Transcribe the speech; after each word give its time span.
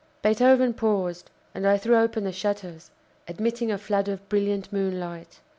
Beethoven 0.23 0.73
paused, 0.73 1.29
and 1.53 1.67
I 1.67 1.77
threw 1.77 1.95
open 1.95 2.23
the 2.23 2.31
shutters, 2.31 2.89
admitting 3.27 3.69
a 3.71 3.77
flood 3.77 4.07
of 4.07 4.27
brilliant 4.29 4.73
moonlight. 4.73 5.41